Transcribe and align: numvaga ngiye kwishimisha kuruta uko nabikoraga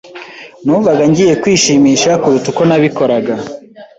numvaga 0.63 1.03
ngiye 1.09 1.33
kwishimisha 1.41 2.11
kuruta 2.21 2.47
uko 2.51 2.61
nabikoraga 2.65 3.33